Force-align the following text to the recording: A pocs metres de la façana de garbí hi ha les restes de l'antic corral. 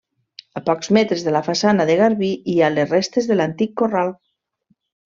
A 0.61 0.63
pocs 0.69 0.89
metres 0.97 1.21
de 1.27 1.35
la 1.35 1.43
façana 1.49 1.87
de 1.91 1.99
garbí 2.01 2.33
hi 2.55 2.59
ha 2.69 2.73
les 2.79 2.91
restes 2.97 3.31
de 3.33 3.39
l'antic 3.39 3.79
corral. 3.85 4.15